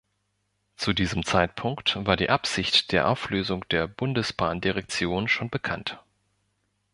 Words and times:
Zu 0.77 0.93
diesem 0.93 1.23
Zeitpunkt 1.23 1.95
war 2.07 2.17
die 2.17 2.31
Absicht 2.31 2.91
der 2.91 3.07
Auflösung 3.07 3.67
der 3.69 3.85
Bundesbahndirektion 3.85 5.27
schon 5.27 5.51
bekannt. 5.51 6.03